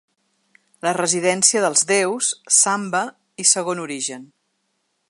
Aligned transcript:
La 0.87 0.93
residència 0.97 1.61
dels 1.65 1.85
déus’, 1.93 2.31
‘Samba’ 2.63 3.05
i 3.45 3.47
‘Segon 3.53 3.85
origen’. 3.89 4.27